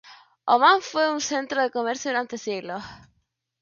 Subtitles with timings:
[0.53, 2.81] Omán fue un centro de comercio durante siglos.